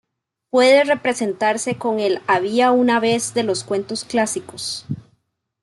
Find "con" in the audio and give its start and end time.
1.77-1.99